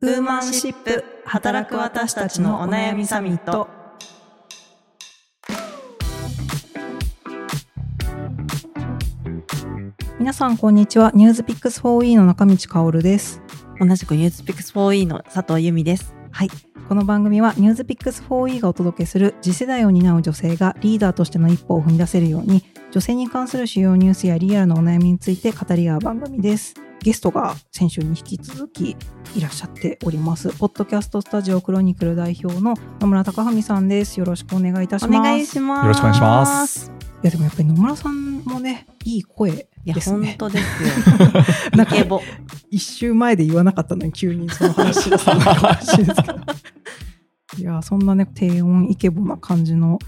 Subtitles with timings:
[0.00, 3.68] ウーマンシップ働く私たちのお悩みサミット。
[10.20, 11.10] 皆さんこんにちは。
[11.16, 13.42] ニュースピックス 4E の中道香です。
[13.80, 16.14] 同じくニュースピックス 4E の佐藤由美です。
[16.30, 16.48] はい。
[16.88, 22.62] この番組はニュースピックス 4E がお届けする次世代を担う女性がリーダーとしての一歩を踏み出せるように
[22.92, 26.87] 女性に関する主要ニュースやリアルなお悩みについて語り合う番組です。
[27.02, 28.96] ゲストが先週に引き続き
[29.36, 30.50] いらっしゃっております。
[30.58, 34.18] ポッドキャストスタジオクロニクル代表の野村貴文さんです。
[34.18, 35.18] よろしくお願いいたします。
[35.18, 35.82] お願いします。
[35.84, 36.92] よろしくお願いします。
[37.22, 40.36] いやでもやっぱり野村さんもね、いい声いや、ですね。
[40.38, 40.88] 本当ですよ。
[41.76, 42.20] なんかイケボ。
[42.70, 46.14] 一周前で言わなかったのに急にその話ですけど。
[47.58, 49.98] いや、そんなね、低音イケボな感じの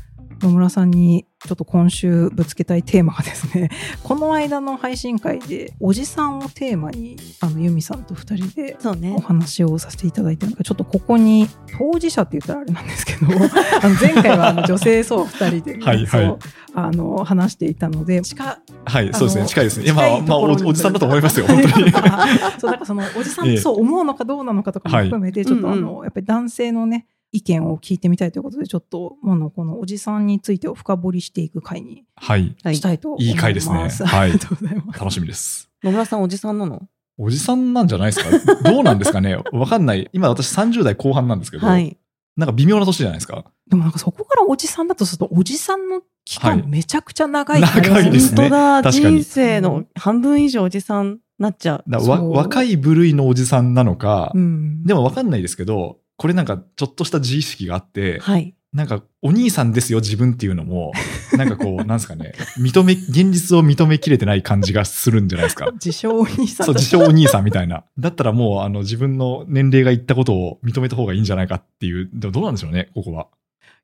[0.42, 3.70] 野村さんにちょっと今週ぶつけたいテーマがですね、
[4.04, 9.20] この間の配信会でおじさんをテーマに、あの、ユミさんと二人でそうねお。
[9.20, 13.26] 話をさせていただいたのが、ちょっとここに当事者って言ったらあれなんですけど、
[13.82, 16.38] あの前回はあの女性層二人でね、はいはいそう
[16.72, 18.44] あの話していたので、近
[18.84, 19.46] はい、そうですね。
[19.46, 19.86] 近いですね。
[19.86, 21.90] いやまあ、おおじさんだと思いますよ、本当に。
[22.58, 32.56] そう、なんかその、おじさんええそう思うのかどうなのかとかもはい含めて、ちょっとあうんの、やっぱり男性のね、意見を聞いてみたいということで、ちょっと、もの、このおじさんについてを深掘りしていく回にはい。
[32.62, 33.30] はいしたいと思います。
[33.30, 34.98] いい回ですねあはいりがとうございます。
[34.98, 35.70] 楽しみです。
[35.82, 36.82] 野村さんおじさんなの？
[37.18, 39.36] おじさんなんじゃないですかどうなんですかね？
[39.52, 40.08] わかんない。
[40.12, 41.96] 今私30代後半なんですけど、はい。
[42.36, 43.44] なんか微妙な年じゃないですか？
[43.68, 48.82] でもなんかそこからおじさんだとすると、おじさんの期はい間めちゃくちゃ長い長いですね本当だ。
[48.82, 51.90] 確かに人生の半分以上おじさんなっちゃう。
[51.90, 54.84] だわそう若い部類のおじさんなのか、うん。
[54.84, 58.54] でもわかんないですけど、これなんかちょっとした自意識があって、はい。
[58.74, 60.92] なんかお兄さんですよ自分っていうのも、
[61.32, 65.70] なんかこう、なんですかね、認め、現実を認めきれてない感じがするんじゃないですか。
[65.82, 67.84] 自称お兄さんそう、だ自称お兄さんみたいな。
[67.98, 72.10] だったらもう、あの、自分の年齢が言ったことを認めた方がいいんじゃないかっていう。
[72.12, 73.28] でもどうなんでしょうね、ここは。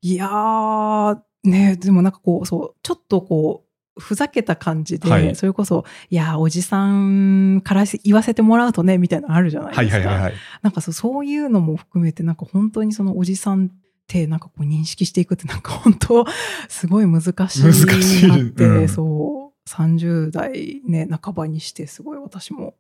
[0.03, 3.66] いやー、ね、でもなんかこう、そう、ちょっとこう、
[3.99, 10.09] ふざけた感じで、はいそれこそ、いやー、おじさんから言わせてもらうとね、みたいなのあるじゃないはいですか。
[10.09, 10.35] はいはいはい。
[10.63, 13.69] なんかそうそういうのも含めて、なんか本当にそのおじさんっ
[14.07, 16.25] て、なんかこう認識していくって、なんか本当、
[16.69, 22.75] すごい難しい難しいなって、うんそう、30代ね、半ばにして、すごい私も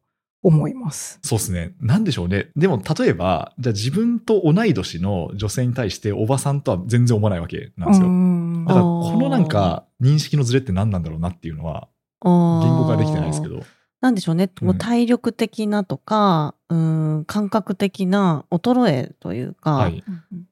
[0.47, 1.19] 思います。
[1.25, 1.73] そうですね。
[1.81, 2.51] なんでしょうね。
[2.55, 8.07] でも、例えば、じゃあ自分と同い年の女性に対して、おばさんとは全然思わないわけなんですよ。
[8.07, 11.89] うんだから、このなんか、認識のズレって何なんだろうなっていうのは、
[12.23, 13.49] 言言語化できてないですけ。
[13.49, 13.61] ど。
[14.01, 14.51] なんでしょうね。
[14.61, 20.05] うんもう体力的なとか、うん、感覚的な衰えというか、はい。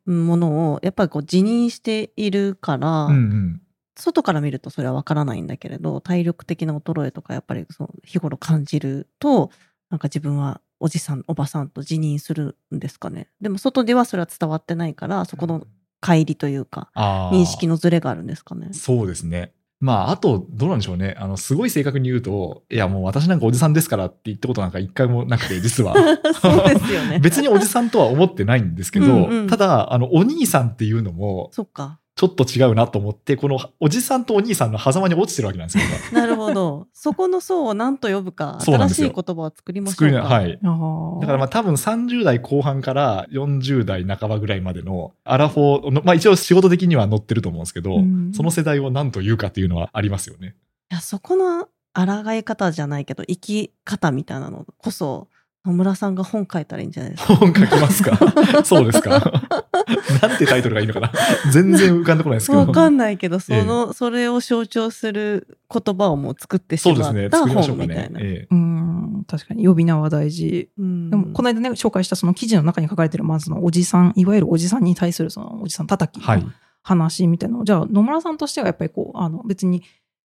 [0.07, 3.61] うんものをやっぱりこう自認しているから、うんうん。
[3.97, 9.51] 外から見るとそれはわからないんだけれど体力的な衰えとかやっぱりその日頃感じると
[9.91, 13.29] なんか自分はおじさんおばさんと自認するんですかね。
[13.41, 15.67] でも外ではそれは伝わってないからそこの
[16.03, 18.69] 乖離というか認識のズレがあるんですかね。
[18.73, 19.53] そうですね。
[19.85, 21.15] まあ、あと、どうなんでしょうね。
[21.19, 25.95] あの、すごい正確に言うと、いや、もう私なんかおじさんですからって言ったことなんか一回もなくて、実は。
[26.41, 27.19] そうですよね。
[27.23, 29.47] 別におじさんとは思ってないんですけど、うんうん。
[29.47, 35.85] ただ、あの、お兄さんっていうのも、そっかちょっと違うなと思って、このおじさんとお兄さんの狭間に落ちてるわけなんですよ。
[36.13, 40.53] なるほど そこの層を何と呼ぶか新しい言葉を作りましょうかはい。
[40.53, 50.55] だからまあ多分30代後半から40代半ばぐらいまでのアラフォーの、まあ一応仕事的には載ってると思うんですけど、うんその世代を何と言うかっていうのはありますよね。
[50.91, 55.29] いやそこの抗い方じゃないけど生き方みたいなのこそ
[55.67, 57.37] 野村さんが本書いたらいいんじゃないですか？
[57.37, 58.19] 本書きますか？
[58.65, 59.11] そうですか？
[60.23, 61.11] なんてタイトルがいいのかな？
[61.53, 62.59] 全然浮かんでこないですけど。
[62.61, 67.31] わかんないけど、その、それを象徴する言葉をもう作ってしまっそうですね。
[67.31, 67.95] た作りましょうかね。
[67.95, 68.21] 本みたいな。
[68.21, 70.69] ええうん、確かに呼び名は大事。
[70.79, 76.51] うんでも、この間ね、紹介したその記事の中に書かれてる、まずのおじさん、いわゆるおじさんに対するそのおじさん叩きはいの。
[76.83, 79.83] 話みたいなのを、じゃあ野村さんとしてはやっぱりこう、あの別に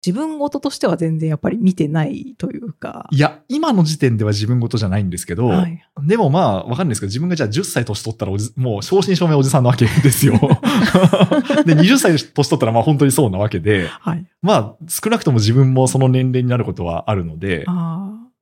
[0.06, 3.08] 自分事としては全然やっぱり見てないというか。
[3.10, 5.82] いや、今の時点では自分事じゃないんですけど、はい。
[6.04, 10.34] でもまあ、わかんないですけど、自分がじゃあ10歳年取ったらおじ、もう正真正銘おじさんなわけですよ。
[11.66, 14.24] で、20歳年取ったらまあ本当にそうなわけで、はい。
[14.40, 17.66] まあ少なくとも自分もその年齢になることはあるので。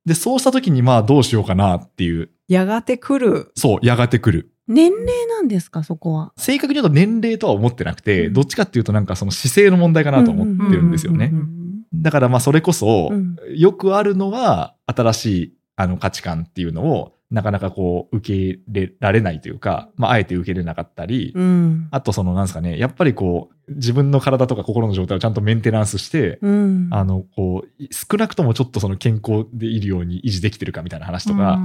[0.05, 3.51] で、そうした時にまあどうしようかなっていう、やがて来る。
[3.55, 4.51] そう、やがて来る。
[4.67, 6.33] 年齢なんですか、そこは？
[6.37, 8.33] 正確に言うと年齢とは思ってなくて、うん。
[8.33, 11.31] どっちかっていうとなんかその姿勢の問題かなと思ってるんですよね。
[11.93, 13.35] だからまあそれこそう、ん。
[13.55, 21.87] よくあるのは新しいあの価値観っていうのをなかなかこう、受け入れられないというか、まあ、あえて受け入れなかったり、うん。
[21.91, 26.87] あとその、なんですかね、やっぱりこう、自分の体とか心の状態をちゃんとメンテナンスして、うん。
[26.91, 31.59] あの、こう、少なくともちょっとその健康でいるように維持できてるかみたいな話とか、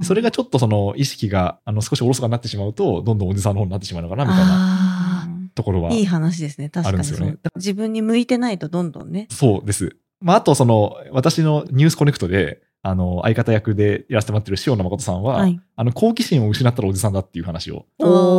[0.00, 5.92] それがちょっとその意識が、あの、少しおろそかになってしまうと、どんどんおじさんの方になってしまうのかな、みたいなあところはあ。
[5.92, 6.70] いい話ですね。
[6.70, 9.26] 確かにね自分に向いてないとどんどんね。
[9.30, 9.96] そうです。
[10.22, 15.60] まあ、あとその、私のニュースコネクトで、あの、相方役でやらせてもらってる塩野誠さんは、はい。
[15.76, 17.86] あの、好奇心を失ったらおじさんだっていう話を。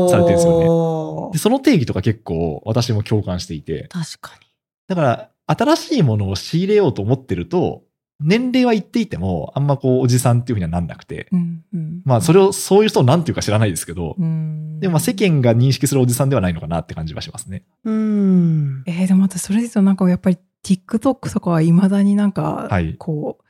[0.09, 4.37] されてるんですよねよで、その定義とか結構私も共感していて、確か
[4.87, 7.83] だから、新しいものを仕入れようと思ってると、
[8.19, 17.63] 年齢は言っていても、あんまこう、おじさんっていうふうにはなんなくて、うんうんまあ、それを、そういう人をなんていうか知らないですけど、うんでもまあ世間が認識するおじさんではないのかなって感じはしますね。
[17.85, 17.91] に。
[17.91, 18.83] うん。
[18.85, 23.43] えーでも私それで言うとなんかやっぱり TikTok とかはいまだになんかはいこう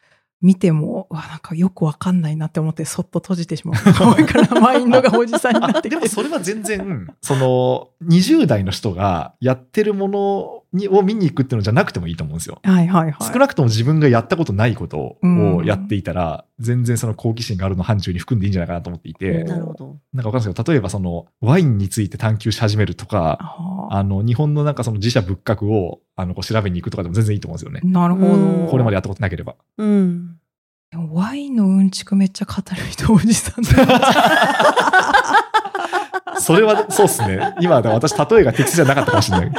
[0.44, 3.82] 見ても、うわなんかよくわかんないなって思ってそっと閉じてしまう
[4.16, 12.60] 多いからマインドがおじさんになあってきてでもそれは全然、その、20代の人がやってるものにを見に行くっていうのじゃなくてもいいと思うんですよ。
[12.64, 19.98] はいはいはい少なくとも自分がやったことないことうんをやっていたら、全然その好奇心があるの範疇に含んでいいんじゃないかなと思っていて、なるほど。
[20.14, 23.38] なんかわかんないですけど、例えばその、ワインについて探求し始めるとか、
[23.90, 27.82] あの、日本のなんかその自社仏閣を、あの、こう調べに行くとかでも全然いいと思うんですよね。
[27.84, 29.56] なるほうんどこれまでやったことなければ。
[29.78, 30.33] うん。
[30.94, 33.72] でもワインのうんちくめっちゃ語る人おじさんだ
[36.40, 37.56] それは、そうっすね。
[37.62, 39.52] 今、私、例えが適切じゃなかったかもしれない。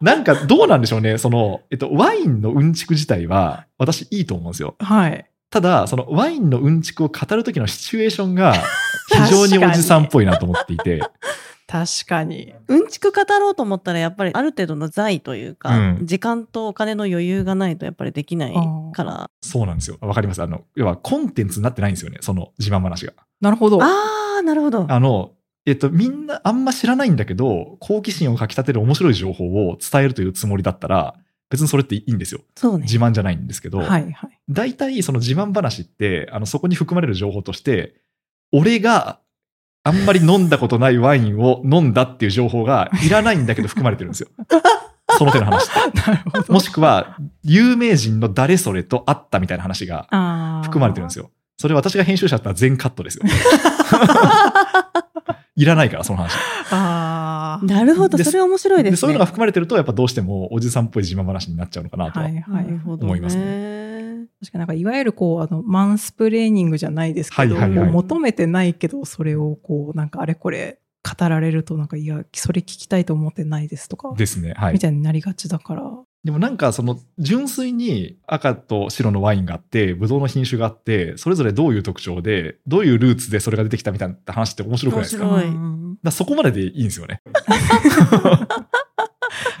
[0.00, 1.18] なんか、どうなんでしょうね。
[1.18, 4.76] その、えっと、ワインのうんちく自体は、私、いいと思うんですよ。
[4.78, 8.54] はいただ、その、ワインのうんちくを語るときのシチュエーションが、
[9.10, 11.02] 非常におじさんっぽいなと思っていて。
[11.74, 18.54] 確かにうんちく語ろうと思ったらやっぱりある程度の財というか、うん時間とお金の余裕がないとやっぱりできない
[18.92, 19.26] から。
[19.42, 19.98] そうなんですよ。
[20.00, 20.42] わかります？
[20.42, 22.18] あの、要は、コンテンツになってないんですよね。
[22.20, 23.12] その、自慢話が。
[23.40, 23.86] なるほどあ
[24.38, 24.86] あ、なるほど。
[24.88, 25.32] あの、
[25.66, 31.14] えっと、みんなあんま知らないんだけど、好奇心をかき立てる面白い情報を伝えるというつもりだったら、
[31.50, 32.40] 別にそれっていいんですよ。
[32.54, 32.84] そうね。
[32.84, 37.94] 自慢じゃないんですけど、はいはい大体その自慢話って、あの、そこに含まれる情報として、
[38.52, 39.18] 俺が
[39.84, 44.28] あんまり飲んだことないワインを飲んだっていう情報がいらないんだけど含まれてるんですよ。
[45.18, 46.00] その手の話って。
[46.00, 50.08] なるほどもしくは、有名人の誰それと会ったみたいな話が
[50.64, 51.30] 含まれてるんですよよ。
[51.56, 53.24] それ私が編集者だったら全カットですよ。
[55.56, 56.32] いらないから、その話。
[56.72, 58.18] あーなるほど。
[58.18, 58.96] でそれ面白いですね。
[58.96, 62.24] そういうのが含まれてると、やっぱどうしてもおじさんっぽい自慢話になっちゃうのかなとは。
[62.24, 63.12] はいはいなるほど、ね。
[63.12, 63.36] 思います
[64.40, 70.78] 確かになんかいわゆるこうあのマンスプレーニングじゃないですけど、はいはいはい求めてないけどそれをこうなんかあれこれ
[71.18, 74.54] 語られるとなんかいやそれ聞きたいと思ってないですとか、ですね。
[74.56, 74.78] はいみ。
[74.78, 75.82] たいになりがちだから
[76.24, 85.26] でもなんかその純粋に赤と白のワインがあって、ブドウの品種があって、それぞれどういう特徴で、どういうルーツでそれが出てきたみたいな話って面白くないですか？
[86.02, 87.20] だそこまででいいんですよね。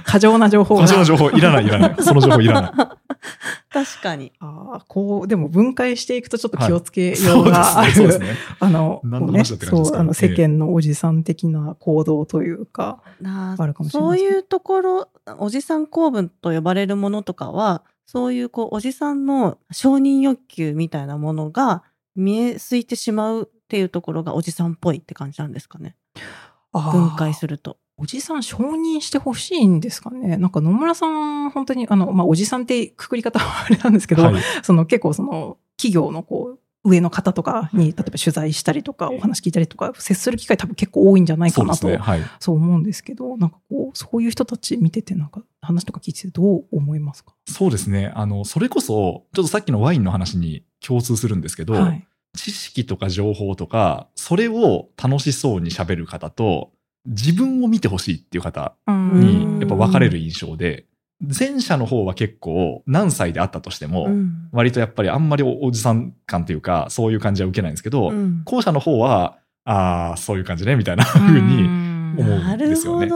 [0.06, 1.96] 過剰な情報が過剰な情報いらないいらない。
[2.02, 2.72] その情報いらない。
[3.74, 4.32] 確かに。
[4.38, 8.08] あーこうでも分解していくとちょっと気をつけよそううがある、ですね。
[8.10, 8.36] そうですね。
[8.60, 9.96] あの何のこうね話だって感じですか？
[9.96, 21.82] そうあの世間のおじさん的な行動というか、なあるかもしれなそういですねいうところ、おじさん公文と呼ばれるものとかは、そういうこう、おじさんの承認欲求みたいなものが
[22.14, 25.96] 見えすいてしまうっていうところがおじさんっぽいって感じなんですかね？
[26.72, 27.78] 分解すると。
[27.96, 30.36] おじさん承認してほしいんですかね？
[30.36, 34.42] なんか野村さん、本当に、あの、まあ、おじさんってくくり方はあれなんですけど、はい。
[34.62, 41.88] その結構その、企業のこう、上の方とかに、例えば取材したりとか、お話聞いたりとか、接する機会多分結構多いんじゃないかなと、
[42.40, 47.32] そう思うんですけど、なんかこう、そういう人たち見てて、なんか話とか聞いててどう思いますか？
[47.46, 48.12] そうですね。
[48.14, 52.06] あの、それこそ、ちょっとさっきのワインの話に共通するんですけど、はい。
[52.36, 56.72] 知識とか情報とか、それを楽しそうに喋る方と、
[57.06, 60.86] 自分を見てほしいっていう方うんにやっぱ分かれる印象で、
[61.20, 73.08] 前者の方は結構何歳であったとしても、うん割とやっぱりあんまりおおじさん感というか、そういう感じは受けないんですけど、うん後者の方は、ああ、そういう感じね、みたいな風に思うんですよね。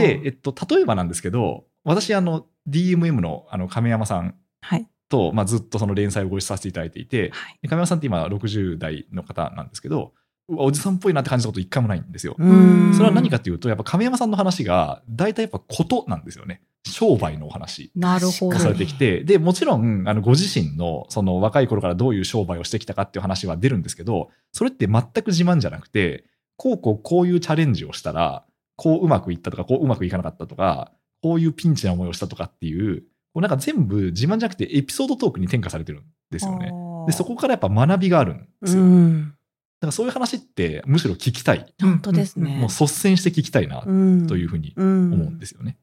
[0.00, 4.86] で、えっと、例えばなんですけど、私、あの、DMM の、あの、亀山さんはい。
[5.08, 7.58] と、まあ、ずっとその連載をご一緒させていただいていて、はい。
[7.62, 10.12] で亀山さんって今60代の方なんですけど、
[10.48, 12.34] おじさんっぽいなって感じたこと一回もないんですよ。
[12.38, 16.62] うんそれは何かっていうと、やっぱ亀山さんの話が、大体やっぱことなんですよね。
[16.86, 17.92] 商売のお話。
[17.94, 18.52] なるほど。
[18.52, 26.24] がされてきて、で、もちろん、あの、ご自身の、その若い頃からどういう商売をしてきたかっていう話は出るんですけど、それって全く自慢じゃなくて、
[26.56, 28.44] こうこうこういうチャレンジをしたら、
[28.76, 36.72] こううまくいったとか、こううまくいかなかったとか、こういうピンチな思いをしたとかっていう、こうなんか全部自慢じゃなくてエピソードトークに転化されてるんですよね。
[37.06, 38.82] で、そこからやっぱ学びがあるんですよ。
[38.82, 39.34] うん
[39.80, 41.72] からそういう話ってむしろ聞きたい。
[41.80, 42.56] 本当ですね。
[42.56, 45.76] もう率先して聞きたいなうんというふうに思思うんですよね。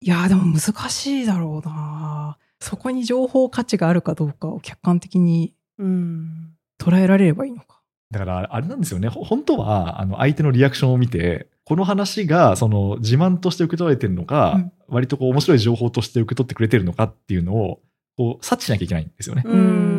[0.00, 6.54] いやーでも難しいだろうなそこに情報価値があるかどうかを客観的にうん。
[6.78, 7.80] 捉えられればいいのか。
[8.10, 9.08] だからあれなんですよね。
[9.08, 17.82] ほ本当はあの相手のリアクションを見て、この話がその自慢として受け取られてるのか、うん割とこう面白い情報として受け取ってくれてるのかっていうのを
[18.16, 19.42] こう察知しなきゃいけないんですよね。
[19.44, 19.97] うん。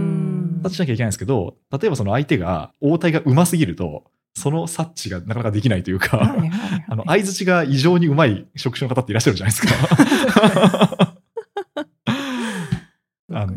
[0.59, 6.85] 察知しなきゃいけないんですけど、例えばその相手が応対が上手すぎると、その察知がなかなかできないというか、はいはいはい。
[6.87, 11.15] あの、相づちが異常に上手い職種の方っていらっしゃるじゃないですか。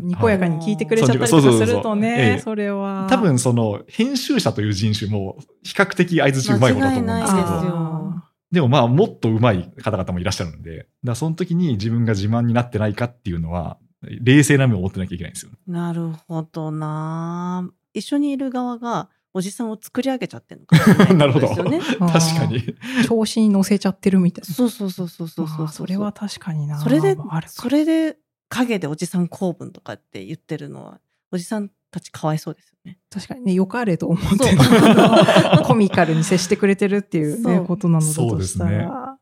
[0.03, 3.07] にこやかに聞いてくれちゃったりとかするとねえ、それは。
[3.09, 8.13] 多分その編集者という人種も比較的相づち上手い方だと思うんですけど、
[8.51, 13.77] でもまあもっと上手い方々もいらっしゃるんで、だその時に自分が自慢になってないかっていうのは、
[14.21, 15.51] 冷静な目を持ってなきゃいけないんですよ。
[15.67, 22.75] なるほどな一緒にいる側がおじさんを作り上げちゃってるのかないって なるほど 確かに。
[23.05, 24.53] 調子に乗せちゃってるみたいな。
[24.53, 26.79] そうそうそうそうそうそうまあそれは確かにな。
[26.79, 27.17] それで
[27.47, 28.17] それで
[28.49, 30.99] 陰でおじさん公文とかって言ってるのは
[31.31, 32.99] おじさんたちかわいそうですよね。
[33.09, 39.12] 確かにね、よかれと思ってそうコミカルに接してくれてるっていうね、そうことなのだそうとしたですねら。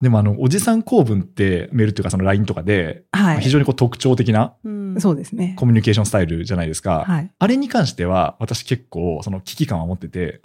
[0.00, 3.40] でもあの、おじさん公文ってメールっていうかその LINE とかで、はい。
[3.40, 5.54] 非常にこう特徴的なうんそうですね。
[5.58, 7.04] コミュニケーションスタイルじゃないですか。
[7.06, 7.30] はい。
[7.36, 10.40] あれに関しては私結構その危機感を持ってて、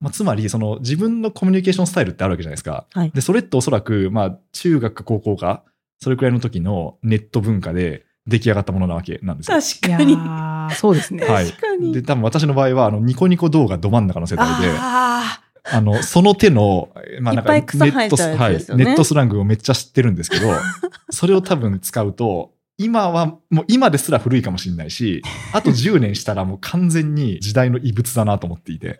[0.00, 2.86] まあ、つまりその自分のコミュニケーションスタイルってあるわけじゃないですか。
[2.92, 5.62] はいで、それっておそらくまあ中学か高校か、
[5.98, 9.60] それくらいの時のネット文化で出来上がったものなわけなんですよ。
[9.60, 10.16] 確かに。
[10.16, 11.24] ーそうですね。
[11.24, 11.92] はい確かに。
[11.92, 16.90] で、多分私の場合はあのニコニコ動画ど真ん中の世代で、ああの、その手の、
[17.20, 18.84] まあなんかいっぱい草生えちゃうやつですよね。
[18.84, 20.48] はい、ネットスラングをめっちゃ知ってるんですけど、
[21.10, 28.98] それを多分使うと、今は、もう今ですら古いかもしれないし、あと10年したらもう完全に時代の異物だなと思っていて、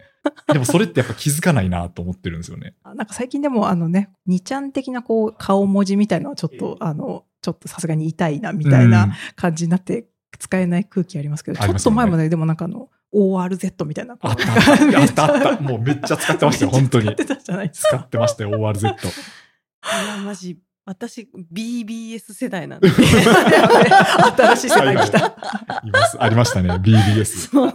[0.52, 2.74] でもそれってやっぱ気づかないなと思ってるんですよね。
[2.84, 8.90] ーなんか最近でもあのね、2ちゃん的なこう顔文字みたいのはちょっと、あの、ちょっとさすがに痛いなみたいうん。
[8.90, 10.06] な感じになって
[10.38, 14.16] 使えない空気ありますけど、ちょっと前まででもなんかあの、ORZ みたいな。
[14.20, 15.62] あったあった、 あったあった。
[15.62, 17.14] もうめっちゃ使ってましたよ、 本当に使っ。
[17.16, 18.04] てたじゃないです使か。
[18.04, 18.80] ってましたよ、ORZ。
[18.80, 18.96] いや、
[20.24, 22.88] マジ、私、BBS 世代なんで。
[22.90, 25.18] 新しい世代来た。
[25.84, 26.16] います。
[26.22, 27.24] ありましたね、BBS。
[27.50, 27.74] そう。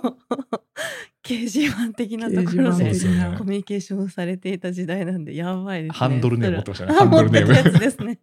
[1.25, 2.91] 掲示板的なところで
[3.37, 5.97] コミュニケーションされていた時代なんで、やばいですね。
[5.97, 7.79] ハンドルネーム持ってましたね、ハ ンハンドルネーム。
[7.79, 8.19] ですね。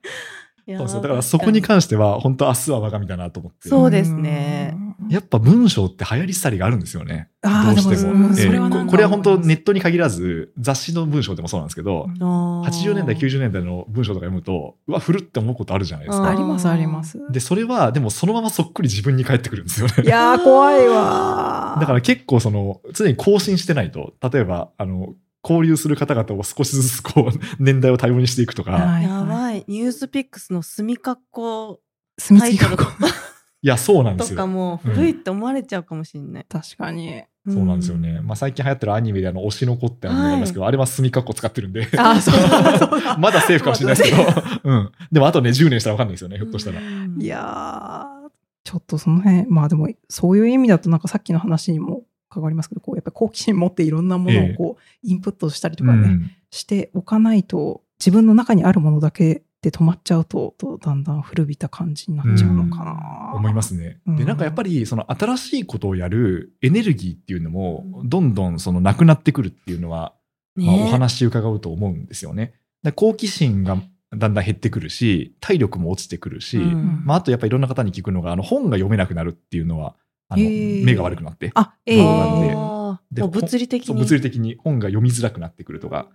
[0.66, 3.69] そうですよだからそこに関しては、本当明日は我が身だなと思って。
[3.69, 7.28] そうですねうんやっぱ文章って流行り廃りがあるんですよね。
[7.42, 8.28] どうしても。
[8.28, 16.31] ええそれはなんかここれは本当ネットに限らず、雑誌の文章でもそうなんですけど、80 80年代、90年代の文章とか読むと、うわ、古って思うことあるじゃないですか。
[16.31, 17.19] ありますあります。
[17.31, 19.95] で、それは、でもそのままそっくり自分に返ってくるんですよね。
[20.04, 21.81] いやー怖いわー。
[21.81, 29.64] だから結構その、常に更新してないと、例えば、あの、交流する方々を少しずつこう、年代を多様にしていくとか、はいやばい。
[29.66, 31.80] ニュースピックスの墨括弧
[32.18, 33.32] 墨タイトル付きがこう
[33.64, 34.37] いや、そうなんですよ。
[34.37, 36.46] とかも古いって思われちゃうかもしれない。
[36.49, 37.22] 確かに。
[37.49, 38.20] そうなんですよね。
[38.20, 43.16] まあ最近流行ってるアニメであの、推しの子ってアニメがありますけど、あれは墨括弧使ってるんで、あー、そうだ、 そうだ。
[43.18, 44.22] まだセーフかもしれないですけど、
[44.64, 44.92] うん。
[45.11, 46.80] でもあとね、10年したらわかんないですよね、ひょっとしたら。
[46.80, 48.30] うんいやー、
[48.64, 63.32] ちょっとその辺、まあでも、そういう意味だと、なんかさっきの話にも関わりますけど、こう、やっぱり好奇心持っていろんなものをこう、インプットしたりとかね、うんしておかないと、自分の中にあるものだけで止まっちゃうと、とだんだん古びた感じになっちゃうのかな。
[63.34, 64.00] 思いますね。
[64.06, 64.16] うん。
[64.16, 70.14] で、なんかやっぱり、その新しいことをやるエネルギーっていうのも、どんどんそのなくなってくるっていうのは、
[70.54, 70.84] まあ、ね。
[70.84, 72.54] お話伺うと思うんですよね。
[72.82, 73.80] で好奇心が
[74.14, 77.02] だんだん減ってくるし、体力も落ちてくるし、うん。
[77.06, 79.94] まあ、あとやっぱりいろんな方に聞くのが、あの本が読めなくなるっていうのは、
[80.32, 83.94] あの目が悪くなって、あ、ええなんであーでもう物理的に。
[83.94, 86.08] 物理的に本が読みづらくなってくるとか。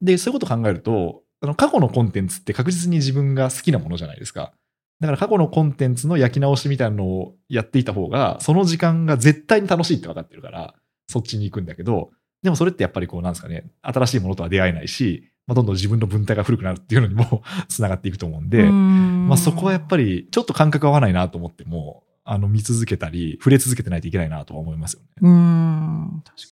[0.00, 4.52] で、そういうことを考えると、あの過去のコンテンツって確実に自分が好きなものじゃないですか。
[5.00, 10.74] だから過去のコンテンツの焼き直しみたいなのをやっていた方が、その時間が絶対に楽しいって分かってるから、
[11.08, 12.10] そっちに行くんだけど、
[12.42, 25.08] でもそれってやっぱりこうなんですかね、新しいものとは出会えないし、まあ、どんどん自分の文体が古くなるっていうのにも つながっていくと思うんで、まあ、そこはやっぱりちょっと感覚合わないなと思っても、あの見続けたり、触れ続けてないといけないなとは思いますよね。
[25.20, 26.22] うん。
[26.24, 26.50] 確かに。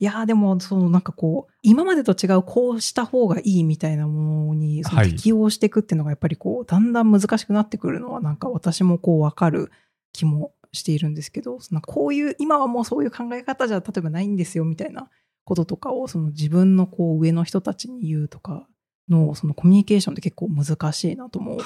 [0.00, 9.70] いやでも、そのなんかこう、今までと違う、こうした方がいいみたいなものに、その適応していくっていうのが、やっぱりこう、だんだん難しくなってくるのは、なんか私もこう、わかる
[10.12, 15.10] 気もしているんですけど、なんかこういう、今はもうそういう考え方じゃ、例えばないんですよ、みたいな
[15.44, 18.66] こととかを、その自分のこう、上の人たちに言うとか
[19.08, 21.56] の、そのコミュニケーションって結構難しいなとも。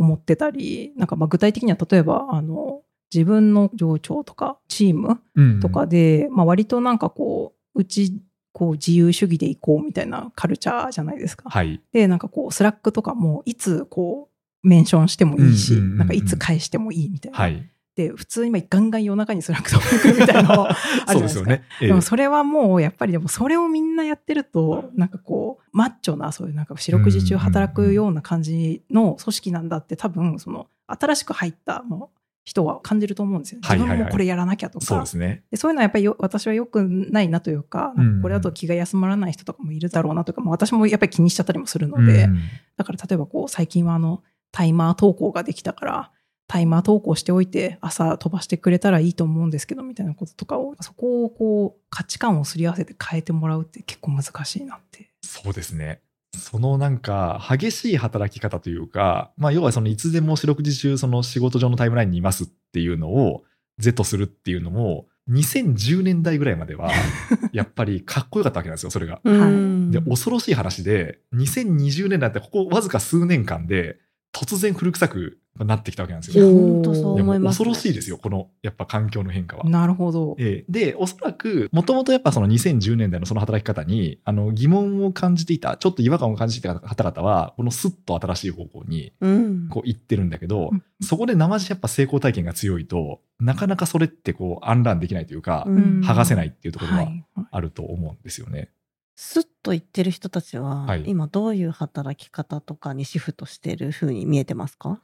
[0.00, 2.80] 思ってたり、なんかまあ具体的には例えば、あの、
[3.12, 11.50] 自分の上長とかチームうんとかで、まあ割となんかこう、うち、こう自由主義でいこうみたいなカルチャーじゃないですか。
[11.50, 11.80] はい。
[11.92, 14.28] で、なんかこう、 Slack とかもいつこ
[14.64, 17.38] う、メンションしてもいいし、うんうんうんうんなんかいつ返してもいいみたいな。
[17.38, 17.70] はい。
[17.96, 21.62] で、普通今ガンガン夜中に Slack とか行くみたいなのあるじゃないです ね。
[21.80, 33.60] ええでもそれはもうやっぱりでもそれをみんなやってるとなんかこうマッチョなそういうなんか四六時中働くような感じの組織なんだって多分その新しく入ったもう人は感じると思うんですよ。
[33.62, 34.84] 自分もこれやらなきゃとか。
[34.84, 35.44] そうですね。
[35.50, 42.40] でそういうのはやっぱりよ私は良くないなというか、かこれだと気が休まらない人とかもいるだろうなとか、もう私もやっぱり気にしちゃったりもするので、うん
[42.76, 46.10] だから例えばこう最近はあのタイマー投稿ができたから、
[46.50, 55.12] タイマー投稿しておいて朝飛ばしてくれたらいいと思うんですけどみたいなこととかを、そこをこう価値観をすり合わせて変えてもらうって結構難しいなって。
[55.22, 56.00] そうですね。
[56.36, 63.44] そのなんか激しい働き方というか、まあ要はそのいつでも四六時中その仕事上のタイムラインにいますっていうのを
[63.78, 66.90] 是とするっていうのも2010年代ぐらいまでは
[67.52, 69.20] やっぱりかっこよかったわけなんですよ、それが。
[69.22, 74.00] うんで、恐ろしい話で、2020年代ってここわずか数年間で
[74.32, 76.46] 突然古臭くなってきたわけなんですよ。
[76.50, 79.64] 本当そう思います、恐ろしいですよ、このやっぱ環境の変化は。
[79.64, 80.36] なるほど。
[80.38, 89.68] ええで、おそらく、もともとやっぱその2010年代のその働き方に、あの、疑問を感じていた、ちょっと違和感を感じていた方々は、このスッと新しい方向に、うん。
[89.68, 97.24] こう行ってるんだけど、うんそこで生地やっぱ成功体験が強いと、なかなかそれってこう、アンランできないというか、うん剥がせないっていうところははい。
[97.50, 98.68] あると思うんですよね。
[99.16, 105.00] スッと言ってる人たちは、はい今どういう働き方とかにシフトしてる風に見えてますか？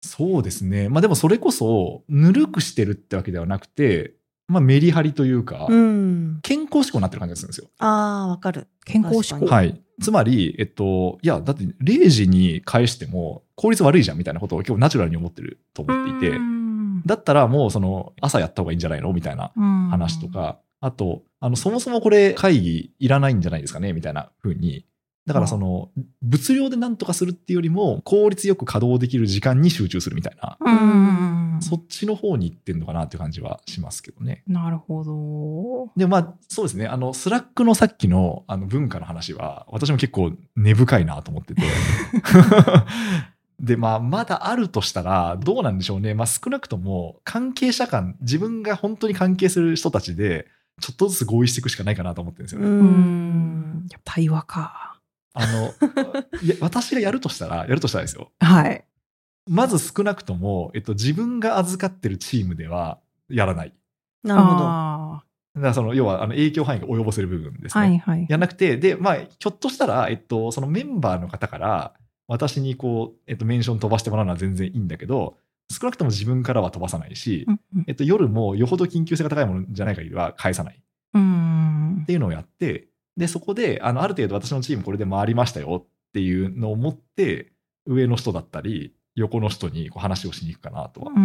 [0.00, 0.88] そうですね。
[0.88, 4.14] まあでもそれこそ、ぬるくしてるってわけではなくて、
[4.46, 6.40] まあメリハリというか、うん。
[6.42, 7.68] 健康志向になってる感じがするんですよ。
[7.78, 8.68] ああ、わかる。
[8.84, 9.46] 健康志向。
[9.46, 9.80] はい。
[10.00, 16.58] つまり、えっと、いや、だって0時に返しても効率悪いじゃんみたいなことを今日ナチュラルに思ってると思っていて、うん
[17.06, 19.52] だったらもうその朝やった方がいいんじゃないのみたいな
[19.90, 20.28] 話と。
[20.28, 24.84] か、あと、あの、そもそもこれ会議いらないんじゃないですかねみたいな風に。
[25.28, 25.90] だからその、
[26.22, 31.58] 物量で何とかするっていうよりも、効率よく稼働できる時間に集中するみたいな、うん。
[31.60, 34.42] そっちの方に行ってんのかなっていう感じはしますけどね。
[34.48, 35.92] なるほど。
[35.98, 36.86] で、まあ、そうですね。
[36.86, 41.62] あの、 Slack のさっきのあの文化の話は、私も結構根深いなと思ってて。
[43.60, 46.14] で、まあ、まだあるとしたら、どうなんでしょうね。
[46.14, 50.46] まあ、少なくとも、関係者間、自分が本当に関係する人たちで、
[50.80, 52.66] ちょっとずつ合意していくしかないかなと思ってるんですよね。
[52.66, 53.86] うん。
[53.90, 54.97] やっぱ対話か。
[55.34, 55.74] あの、
[56.42, 58.30] いや、私がやるとしたら、やるとしたらですよ。
[58.40, 58.84] はい。
[59.48, 63.74] まず少なくとも、えっと、自分が預かってるチームでは、やらない。
[64.22, 64.58] なるほど。
[64.60, 67.88] あだからその、要は、あの、影響範囲が及ぼせる部分ですーね。
[67.88, 68.26] はいはい。
[68.28, 71.94] やんなくて、で、まあ、ひょっとしたら、えっと、そのメンバーの方から、
[72.26, 75.38] 私にこう、えっと、メンション飛ばしてもらうのは全然いいんだけど、
[75.70, 80.78] 少なくとも自分からは飛ばさないし、うんうんえっと、夜もよほど緊急性が高いものじゃない限りは返さないっ
[81.14, 87.52] うんていうのをやって、で、そこで、あの、ある程度私のチームこれで回りましたよっていうのを持って、
[87.84, 91.16] 上の人だったり、横の人にこう話をしに行くかなとは思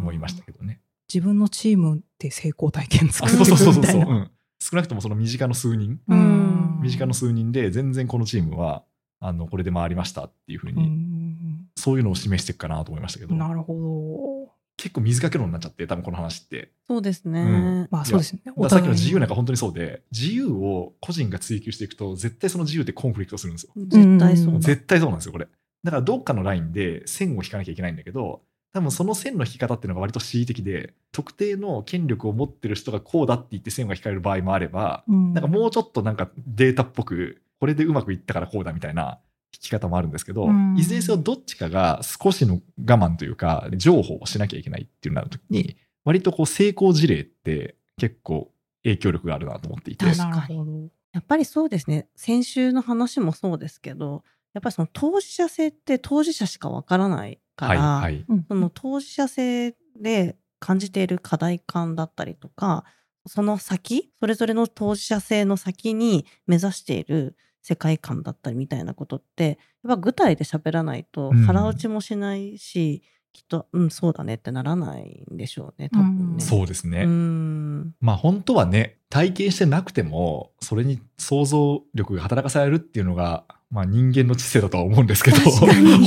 [0.00, 0.80] 思いましたけどね。
[1.12, 4.16] 自分のチームで成功体験作あ、ってそうそうそうそうそう、いくみたいな。
[4.16, 4.30] うん。
[4.62, 6.80] 少なくともその身近の数人、うん。
[6.82, 8.84] 身近の数人で全然このチームは、
[9.18, 11.68] あの、これで回りましたっていうふううに、ん。
[11.76, 14.39] そういうのを示していくかなと思いましたけど、なるほ
[14.80, 16.70] 結構水かけ論になっちゃって、多分この話って。
[16.86, 17.42] そうですね。
[17.42, 17.88] うんど。
[17.90, 18.42] まあそうですよね。
[18.46, 23.72] だからさっきの自由なんかか本当にそうで、自由を個人が追求していくと、絶対その自由ってコンフリクトするんですよ。
[23.76, 24.60] 絶対そうだ。
[24.60, 25.48] 絶対そうなんですよ、これ。
[25.84, 28.40] だからどっかのラインで線を引かなきゃいけないんだけど、
[28.72, 48.50] 多分その線の引き方っていうのが割と恣意的で、特定の権力を持ってる人がこうだって言って線が引かれる場合もあれば、ななんかもうちょっとなんかデータっぽく、これでうまくいったからこうだみたいな引き方もあるんですけど、うんいずれにせよどっちかが少しの我慢というか、情報をしなきゃいけないっていうなるときに、割とこう成功事例って結構
[48.84, 50.04] 影響力があるなと思っていて。
[50.04, 50.72] 確かになるほど。
[51.12, 52.08] やっぱりそうですね。
[52.14, 54.22] 先週の話もそうですけど、
[54.54, 58.24] やっぱりその当事者性って当事者しかわからないから、はい、はい。
[58.48, 62.84] その当事者性で感じている課題感だったりとか、
[63.26, 76.40] その先、それぞれの当事者性の先に目指している世界観だったりみたいなことって、やっぱ具体で喋らないとうん腹落ちもしないし、きっと、うん、そうだねってならないんでしょうね、多分ね。
[76.40, 77.04] そうですね。
[77.04, 77.94] うん。
[78.00, 85.36] まあ本当はね、体験してなくても、それに想像力が働かされるっていうのが、まあ人間の知性だとは思うんですけど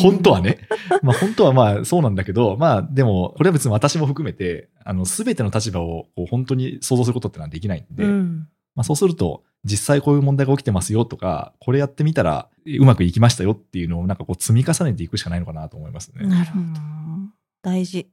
[0.01, 0.67] 本当はね。
[1.01, 8.47] まあ本当はまあそうなんだけど、まあでも、これは別に私も含めて、あの、すべての立場を本当に想像することってのはできないんで、うん。
[8.75, 16.27] まあそうすると、実際こういう問題が起きてますよとか、これやってみたらうまくいきましたよっていうのをなんかこう積み重ねていくしかないのかなと思いますね。
[16.27, 16.61] なるほど。
[16.61, 17.33] うん
[17.63, 18.09] 大事。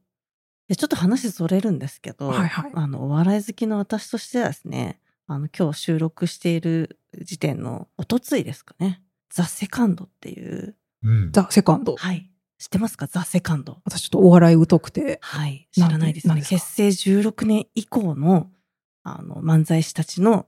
[0.69, 9.01] でちょっと話それるんですけど、はいはいあの、お笑い好きの私としてはですね、あの、今日収録している時点のおとついですかね。
[9.29, 11.31] ザ・セカンドっていう、うん。
[11.33, 11.97] ザ・セカンド。
[11.97, 12.31] はい。
[12.57, 13.07] 知ってますか？
[13.07, 13.81] ザ・セカンド。
[13.83, 15.19] 私ちょっとお笑い疎くて。
[15.21, 15.67] はい。
[15.73, 16.35] 知らないですね。
[16.35, 18.49] 結成16年以降の、
[19.03, 20.45] あの、漫才師たちの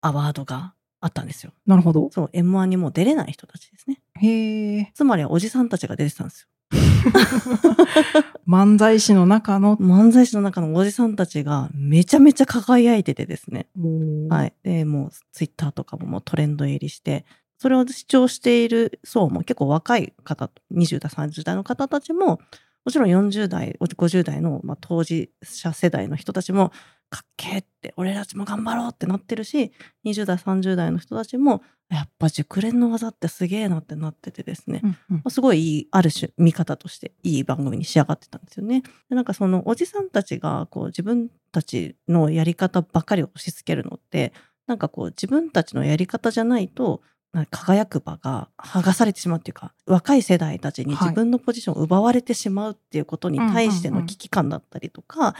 [0.00, 1.52] アワードがあったんですよ。
[1.66, 2.10] なるほど。
[2.10, 4.00] そう、M1 にもう出れない人たちですね。
[4.14, 4.92] へえ。
[4.94, 6.48] つまりはおじさんたちが出てたんですよ。
[8.48, 13.66] 漫才師の中の、漫才師の中のおじさんたちがめちゃめちゃ輝いててですね。
[13.76, 14.36] は。
[14.36, 14.68] はいい。
[14.68, 17.24] で、もうツイッターとかももうトレンド入りして、
[17.58, 22.40] それを主張している層も結構若い方、20代、30代の方たちも、
[22.84, 26.72] もちろん40代、50代の、まあ、当事者世代の人たちも、
[27.10, 29.72] かっけーって、俺たちも頑張ろうってなってるし、
[30.04, 34.80] 20代、30代の人たちも、やっぱ熟練の技ってすげえなってなっててですね。
[34.82, 38.82] うんうんまあすごいある種、見方としていい番組に仕上がってたんですよね。
[39.08, 44.32] でなんかそのおじさんたちが、こう自分たちのやり方ばっかりを押し付けるのって、
[44.66, 47.02] なんかこう自分たちのやり方じゃないと、
[47.50, 55.34] 輝く場が剥がされてしまうっていうか、若い世代たちにはい自分のポジションを奪われてしまうっていうことに対しての危機感だったりとか、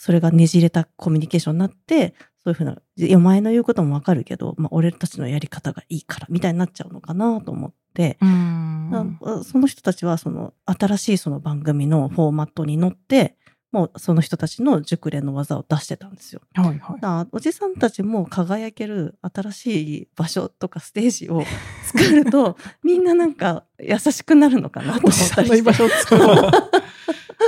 [0.00, 8.16] それがねじれたコミュニケーションになって、そういうふうな、いや、お前の言うこともわかるけど、まあ、俺たちのやり方がいいから、みたいになっちゃうのかなと思って、
[9.44, 13.36] その人たちはその新しいその番組のフォーマットに乗って、
[13.72, 16.40] もうその人たちの熟練の技を出してたんですよ。
[16.54, 21.44] はいはいおじさんたちも輝ける新しい場所とかステージを
[21.84, 25.58] 作ると、 みんななんか優しくなるのかなと思ったりして。
[25.58, 26.50] 居場所を作ろう。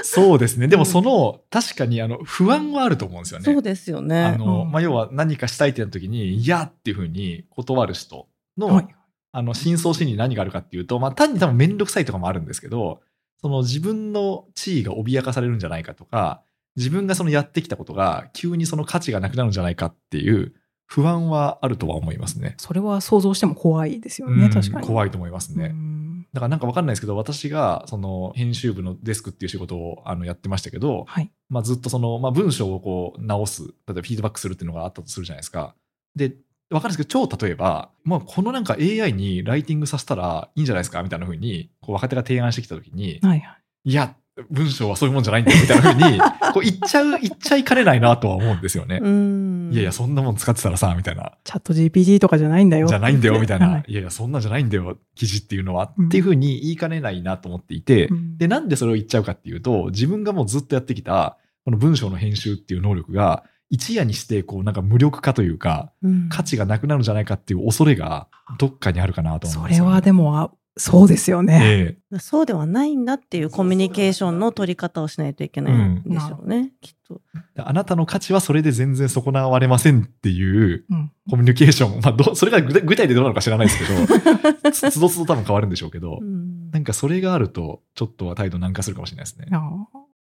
[0.02, 0.68] そうですね。
[0.68, 3.44] でもその、確かにあの、不安はあると思うんですよね。
[3.44, 4.37] そうですよあね。
[4.38, 8.88] の、うんまあ、要は何かしたいってなった時に、いやっていうふうに断る人の、はい
[9.33, 13.00] あの、深層心理に何があるかっていうと、まあ、単に多分めんどくさいとかもあるんですけど、
[13.40, 16.42] その自分の地位が脅かされるんじゃないかとか、
[16.76, 20.55] 自分がそのやってきたことが急にその価値がなくなるんじゃないかっていう
[20.87, 22.55] 不安はあるとは思いますね。
[22.59, 24.87] それは想像しても怖いですよね、うん確かに。
[24.87, 25.66] 怖いと思いますね。
[25.66, 25.91] うん
[26.33, 31.31] だからなんかわかんないですけど、私がその編集部のデスクっていう仕事をあのやってましたけど、はい。
[31.51, 35.75] まあ、ずっとその、まあ、文章をこう直す、例えばフィードバックするっていうのがあったとするじゃないですか。
[36.16, 36.35] で、
[36.71, 43.53] わかるんですけど、超例えば、まあ、このなんか AI にライティングさせたらいいんじゃないですかみたいな風に、こう若手が提案してきたときに、はいは
[43.85, 43.90] い。
[43.90, 44.16] いや、
[44.51, 46.18] 文章はそういうもんじゃないんだよみたいな風に、
[46.55, 48.99] こう言っちゃう、言っちゃいかねないなとは思うんですよね。
[49.03, 49.71] うん。
[49.73, 51.33] いやいや、そんなもん使ってたらさ、みたいな。
[51.45, 52.87] チャット GPT とかじゃないんだよ。
[52.87, 53.68] じゃないんだよ、みたいな。
[53.68, 55.92] はいいやいや、そんなんじゃないんだよ、記事っていうのは。
[55.99, 69.90] うんっていう風に言いかねないなと思っていて、うんで、なんでそれを言っちゃうかっていうと、自分がもうずっとやってきた、この文章の編集っていう能力が、一夜にして、こう、なんか無力化というか、うん価値がなくなるんじゃないかっていう恐れが、どっかにあるかなと思うんそですよ、ね。
[69.90, 71.96] れはでも、あそうですよね。
[72.11, 77.20] えそうではないんだっていうコミュニケーションの取り方をしないといけないんでしょうね、きっと。
[77.56, 82.00] えあなたの価値はそれで全然損なわれませんっていううんコミュニケーション。
[82.00, 89.46] まあ、ど、それが具体でどうなのか知らないですけど、 つつどつど多分変わるんでしょうけど、うんなんかそれがあると、ちょっとは態度軟化するかもしれないですね。
[89.52, 89.61] あ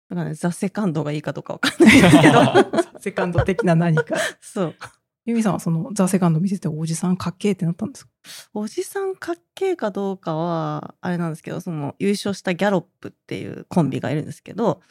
[0.10, 2.40] だからね、ザ・セカンドがいいかどうかわかんないですけど。
[2.40, 4.16] ー セカンド的な何か。
[4.42, 4.76] そう。
[5.26, 8.12] ユミさんはそのザ・セカンド見てておじさんかっけーってなったんですか？
[8.54, 14.82] おじさんかっけえかどうかは、あれなんですけど、その優勝したギャロップっていうコンビがいるんですけど、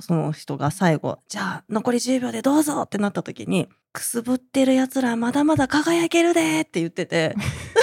[0.00, 7.34] その人が最後、じゃあ残り10秒でどうぞってなった時に、くすぶってるやつらまだまだ輝けるでって言ってて、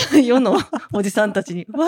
[0.24, 0.58] 世の
[0.94, 1.88] おじさんたちに、わ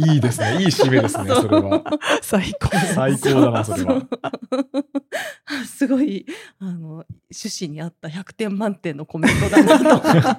[0.06, 0.58] いいですね。
[0.60, 1.82] いい締めですね、それは。
[2.22, 2.76] 最高。
[2.94, 4.00] 最高だな、それは。
[4.00, 6.26] ー すごい、
[6.58, 10.36] あの、趣旨に合った100点満点のコメントだなと。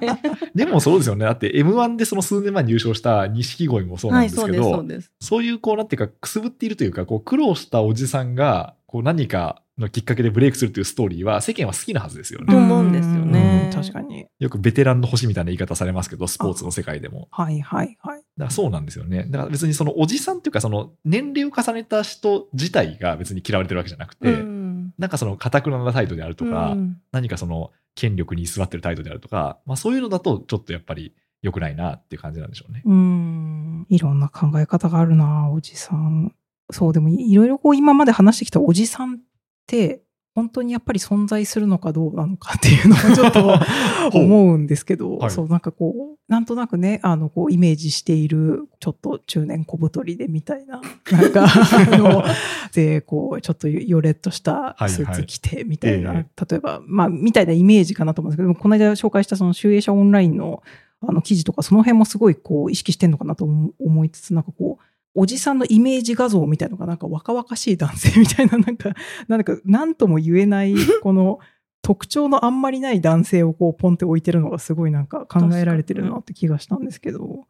[0.54, 1.24] でもそうですよね。
[1.24, 5.12] だって M1 でその数年前に優勝した錦鯉もそうなはい、んですけど、そうです、そうです。
[5.20, 12.46] そういう、こう、なんていうか、くすぶっているというか、こう、苦労したおじさんが、こう、何かのきっかけでブレイクするというストーリーは、世間は好きなはずですよね。
[12.46, 14.26] と思うんですよねうん確かに。
[14.38, 17.28] よくベテランの星みたいな言い方されますけど、スポーツの世界でも。
[17.30, 18.18] はいはいはい。
[18.18, 19.26] だからそうなんですよね。
[19.28, 32.82] だから別にそのおじさんっていうか、その年齢を重ねた人自体が別に嫌われてるわけじゃなくて、うんなんかその堅くなな態度であるとか、うん何かその権力に居座ってる態度であるとか、まあそういうのだとちょっとやっぱり良くないなっていう感じなんでしょうね。
[32.84, 33.86] うん。
[33.88, 36.34] いろんな考え方があるな、おじさん。
[36.70, 39.18] そう、でもいろいろこう今まで話してきたおじさんっ
[39.66, 40.02] て、
[40.34, 45.30] 本当にやっぱり存在するのかどうなのかっていうのを ちょっと思うんですけど、はい。
[45.30, 52.24] そう、なんかこう、なんとなくね、あの、こう、イメージしている、ちょっと中年小太りでみたいな、なんか、 あの、
[52.72, 60.62] で、こう、ちょっとよれっとしたスーツ着てみたいな、はいはい例えば、まあ、みたいなイメージかなと思うんですけど、この間紹介したその集英社オンラインの
[61.04, 68.94] あの記事とか、その辺もすごいこう意識してんのかなと思思いつつ、なんかこう、おじさんのイメージ画像みたいのがなんか若々しい男性みたいな なんか、
[69.28, 71.38] なんか何とも言えない この
[71.82, 77.46] 特徴のあんまりない男性をこうポンって置いてるのがすごいなんか考えられてるなって気がしたんですけど、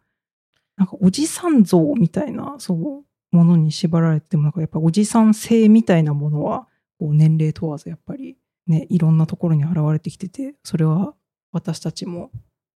[0.76, 11.14] なんかおじさん像みたいな、そう、ものに縛られてもなんかやっぱおじさん性みたいなものはこう年齢問わずやっぱりね、いろんなところに現れてきてて、それは
[11.52, 12.30] 私たちも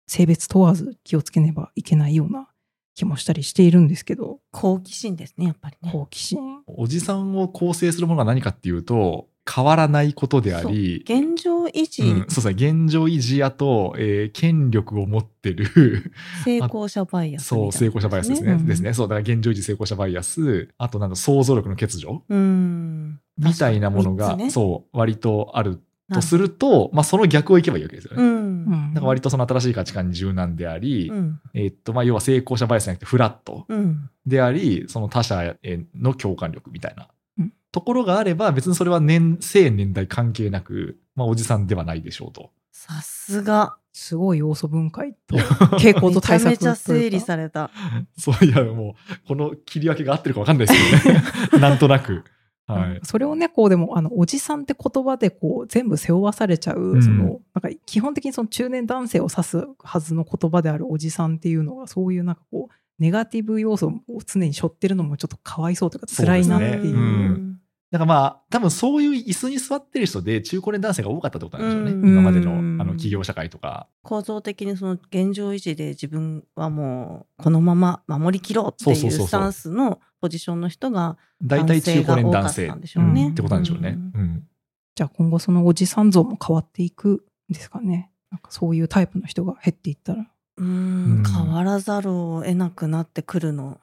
[0.07, 2.49] 性別問わず気をつけねばいけないような
[2.95, 5.91] 気もしたりしているんですけど、好奇心ですね、やっぱりね。
[5.91, 6.63] 好奇心？
[6.67, 16.13] おじさんを構成するものが何かっていうと、変わらないことであり、現状維持、うん、そうですね、現状維持、あと、えー権力を持ってる、
[16.45, 18.53] 成功者バイアスそう、成功者バイアスですね。
[18.53, 18.95] うんですね。
[18.95, 22.23] そう、だから現状維持成功者バイアス、あとなんか想像力の欠如？
[22.29, 23.21] うん。
[23.39, 28.23] みたいなものが、ねそう、割とあるとすると、まあその逆をいけばいいわけですよね。
[28.23, 28.27] う。
[28.27, 31.41] うんんだから割とその新しい価値観に柔軟であり、うん。
[31.55, 34.11] えーっと、まあ要は成功者バイアスじゃなくてフラットうん。
[34.27, 42.51] であり、その他者への共感力みたいなうんところがあれば、別にそれは年、性年代関係なく、まあおじさんではないでしょうと。
[42.71, 43.77] さすが。
[43.93, 45.37] すごい要素分解と
[45.77, 47.71] 傾向と対策めちゃめちゃ整理れされた。
[48.17, 51.25] そういや、もう、この切り分けが合ってるか分かんないですけどね。
[51.61, 52.25] なんとなく。
[52.67, 53.01] はい。
[53.03, 67.57] それをね、こうでも、あの、おじさんって言葉でこう、全部背負わされちゃう、うんその、なんか基本的にその中年男性を指すはずの言葉であるおじさんっていうのが、そういうなんかこう、ネガティブ要素を常に背負ってるのもちょっとかわいそうというか辛いなっていう。
[67.93, 71.93] そうですねうんだからまあ、多分そういう椅子に座ってる人で中高年男性が多かったってことなんでしょうね。
[71.93, 73.87] うん今までのあうんの企業社会とか。
[74.03, 83.33] 構造的にその現状維持で自分はもうこのまま守りきろうっていそうスタンスのポジションの人が大体中高年男性っ男性が多かったんでしょうね。
[83.33, 83.89] てことなんでしょうね。
[83.91, 84.49] うんうん。
[84.95, 88.11] じゃあ今後そのおじさん像も変わっていくんですかね。
[88.31, 90.23] なんかそういうタイプの人が減っていったら。
[90.57, 93.79] ううんん変わらざるを得なくなってくるの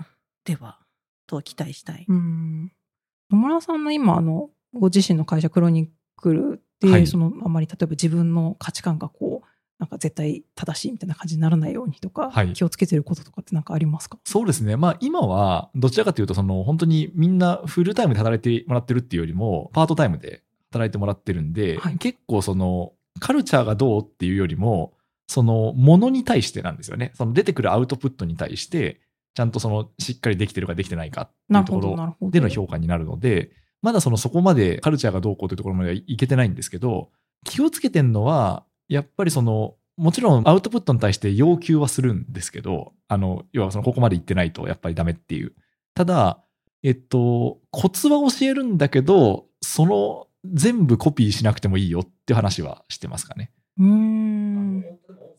[0.45, 0.79] では
[1.27, 2.05] と期待したい。
[2.07, 2.71] うん。
[3.31, 9.47] 野村さんの今、あの、ご自身の会社クロニクルで、はいその、あまり例えば自分の価値観がこう、
[9.79, 14.17] なんか絶対正しいみたいな感じにならないようにとか、はい気をつけてることとかってなんかありますか？
[14.25, 14.75] そうですね。
[14.75, 24.93] まあ今は、どちらかというと、その本当にみんなフルタイムで働いてもらってるっていうよりも、パートタイムで働いてもらってるんで、はい結構その、カルチャーがどうっていうよりも、
[25.27, 27.11] その、ものに対してなんですよね。
[27.13, 28.99] その出てくるアウトプットに対して、
[29.33, 32.29] ちゃんとその、しっかりできてるかできてないかっていうところ。
[32.29, 37.09] での評価になるので、まだそのそこまでカルチャーがどうこうというところまではいけてないんですけど、
[37.45, 45.53] 気をつけてんのは、やっぱりその、もちろんアウトプットに対して要求はするんですけど、あの、要はそのここまで行ってないとやっぱりダメっていう。
[45.93, 46.43] ただ、
[46.83, 53.51] えっと、コツは教えるんだけど、その全部コピーしなくてもいいよって話はしてますかね。
[53.77, 54.85] うーん。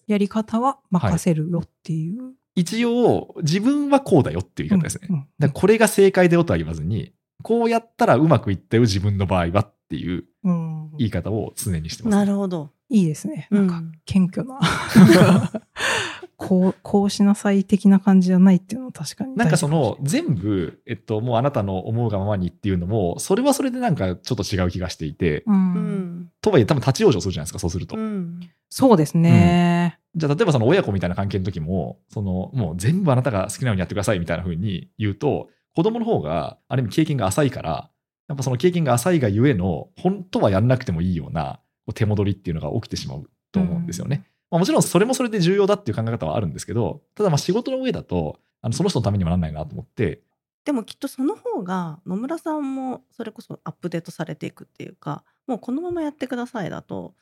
[0.06, 2.34] やり方は任せるよっていう。
[2.60, 5.08] 一応、自分はこうだよっていう言い方ですね。
[5.10, 12.16] うんだからこれが正解だよとは言わずに、こうやったらうまくいったよ、自分の場合はっていううん言い方を常にしてます。
[12.16, 12.70] なるほど。
[12.90, 13.46] いいですね。
[13.50, 14.58] うなんか、謙虚な。
[16.36, 26.30] こう、こうしなさい的な感じじゃないっていうのは確かになんかその全部、えっと、もうあなたの思うがままにっていうのも、それはそれでなんかちょっと違う気がしていて、うんうん。
[26.40, 27.96] とはいえ多分立ち往生するじゃないですか、そうすると。
[27.96, 28.40] うん。
[28.70, 29.99] そうですね。
[30.14, 37.90] じゃあ例えばその親子みたいな関係の時も、そのもう全部あなたが好きなようにやってくださいみたいな風に言うと、子供の方がある意味経験が浅いから、
[38.28, 41.60] やっぱその経験が浅いがゆえの、本当はやんなくてもいいような
[41.94, 44.24] 手戻りっていうのが起きてしまうと思うんですよね。
[44.50, 50.22] まあ、もちろんそれもそれで重要だっていう考え方はあるんですけど、ただまあ仕事の上だと、あのその人のためにもなんないなと思って、
[50.64, 57.14] でもきっとその方が野村さんもそれこそアップデートされていくっていうかもうこのままやってくださいだと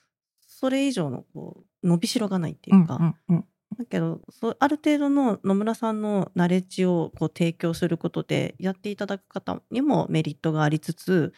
[0.60, 2.96] それ以上のこう伸びしろがないっていうか、
[3.28, 3.44] うんうん。
[3.78, 11.32] だけどそうある程度の野村さんのナレッジをこう提供することでやっていただく方にもメリットがありつつ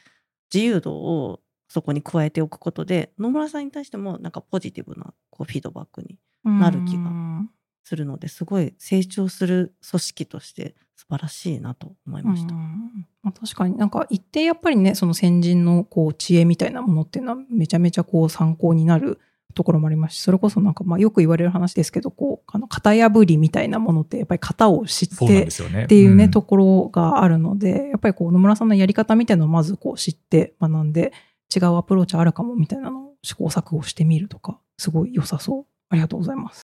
[0.53, 7.51] 自由度をそこに加えておくことで野村さんに対してもなんかポジティブなこうフィードバックにうんなる気がうん。
[7.85, 12.55] するのですごい成長する組織として素晴らしいなと思いました。
[12.55, 19.19] うんまあ、確かになんか一定やっぱりねその先人のこう知恵みたいなものっていうのはめちゃめちゃこう参考になる
[19.55, 25.43] ところもありますしそれこそなんかまあよく言われる話ですけどこうあの型破りみたいなものってやっぱり型を知って。
[25.45, 31.13] っていうね、んところがあるのでやっぱりこう野村さんのやり方みたいなのをまずこう知って学んで
[31.55, 36.63] 違うアプローチあるかもみたいなのを試行錯誤してみるとかすごい良さそうありがとうございます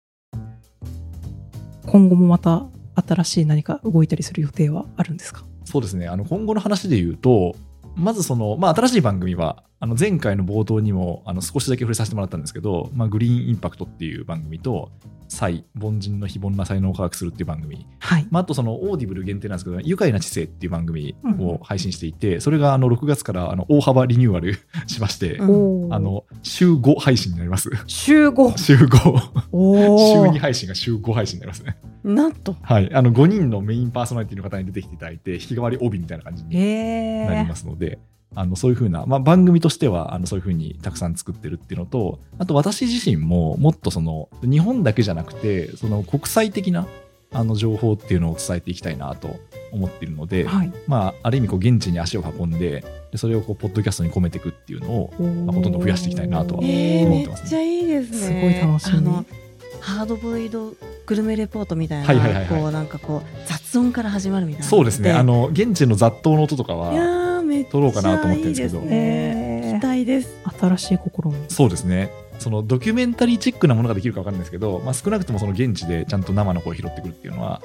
[1.88, 5.44] 今後もまた新しい何か動いたりする予定はあるんですか？
[5.66, 6.08] そうですね。
[6.08, 7.56] あの、今後の話で言うと、
[7.96, 14.92] まずその、まあ、新しい番組は、あの、前回の冒頭にも、あの、少しだけ触れさせてもらったんですけど、まあ、 Green Impact っていう番組と、
[15.28, 18.28] 才凡人の非凡な才能を科学するっていう番組、はい。
[18.30, 25.94] まあ、あとその Audible 限定なんですけど愉快な知性っていう番組を配信していて、それがあの6月からあの大幅リニューアル しまして、うん。
[25.94, 27.72] あの週5配信になります。
[27.88, 28.58] 週5。
[28.60, 31.76] 週5お 週ー2配信が週5配信になりますね
[32.06, 32.56] なんと。
[32.62, 37.98] はいあの5人のメインパーソナリティの方に出てきていただいて引き替わり帯みたいな感じにえなりますので、
[38.36, 46.88] あのそういうふうな、まあ、番組としてはあのそういうふうにたくさん作ってるっていうのとあと私自身ももっとその日本だけじゃなくてその国際的な
[47.32, 49.40] あの情報っていうのを伝えていきたいなと
[49.72, 50.72] 思っているので、はい。
[50.88, 55.14] まあ、ある意味こう現地に足を運んででそれをこうポッドキャストに込めていくっていうのを、
[55.46, 58.18] まあほとんど増やしていきたいなとはえー、めっ思ってますねちゃいいですね。
[58.18, 59.45] すごい楽しみ
[59.86, 60.74] ハードボイド
[61.06, 64.68] グルメレポートみたいな、こうなんかこう雑音から始まるみたいな。
[64.68, 70.36] そうですねあの現地の雑踏の音とかいやはーめっちゃ撮ろうかなと思ってるんですけどいい期待です。
[70.44, 71.34] ー、新しい試み。
[71.50, 77.62] そうですねそのドキュメンタリーチックなものができるか分かんないですけど、まあ、少なくともその現地でちゃんと生の声を拾ってくるっていうのは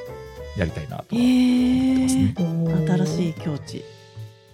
[0.56, 2.35] やりたいなと思ってますね。
[2.37, 3.28] ー、新しい。
[3.30, 3.83] い境地。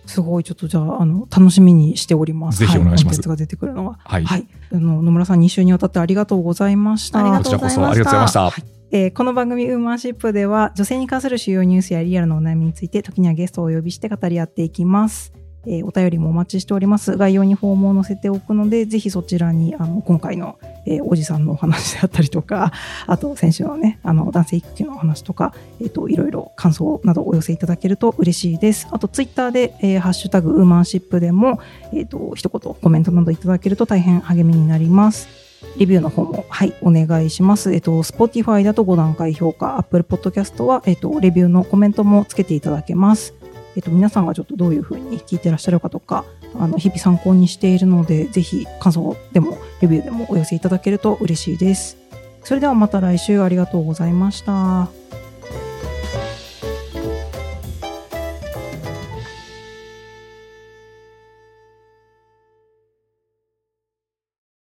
[0.07, 2.61] すごい、ちょっとじゃあ、あの、楽しみにしております。
[2.61, 3.99] ぜひお願いしますはコンテンツが出てくるのは。
[4.05, 4.47] はい、はい。
[4.73, 7.23] あの、野村さん2週にわたってありがとうございました。
[7.23, 8.77] ことちらこそありがとうございました。
[8.93, 15.33] えーこの番組「ウーマンシップ」では女性に関する主要ニュースやリアルなお悩みについて時にはゲストをお呼びして語り合っていきます。
[15.67, 17.17] えーお便りもお待ちしております。
[17.17, 22.73] 概要にフォームを載せておくので、ぜひそちらにあの今回の、えーおじさんのお話であったりとか、
[23.07, 28.89] あと先週のね、あの男性育休のお話とか、えっ、と、いろいろ感想などお寄せいただけると嬉しいです。
[28.91, 31.59] あとツイッターで、えーハッシュタグウーマンシップでも、
[31.93, 35.47] えっ、と、一言コメントなどいただけると大変励みになります。
[35.79, 37.73] レビューの方も、はい、お願いします。
[37.73, 43.35] えっと、Spotify だと5段階評価、Apple Podcast は、えっと、レビューのコメントもつけていただけます。
[43.77, 46.25] えっと、皆さんがちょっとどういうふうに聞いてらっしゃるかとか、
[46.59, 51.99] あの、日々参考にしているので、ぜひ感想でも、レビューでもお寄せいただけると嬉しいです。
[52.43, 54.89] それではまた来週ありがとうございました。